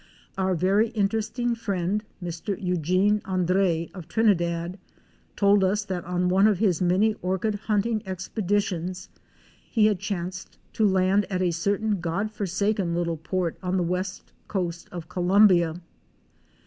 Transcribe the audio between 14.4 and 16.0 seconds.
coast of Colombia.